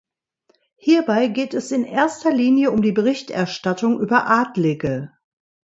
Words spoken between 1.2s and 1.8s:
geht es